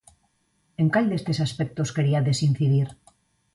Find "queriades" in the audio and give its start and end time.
1.97-2.43